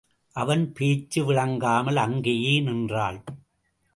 அவன் 0.35 0.73
பேச்சு 0.73 1.25
விளங்காமல் 1.25 1.95
அங்கேயே 1.95 2.59
நின்றாள். 2.59 3.23